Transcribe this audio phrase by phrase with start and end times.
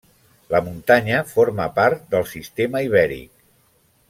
[0.53, 3.33] La muntanya forma part del Sistema Ibèric.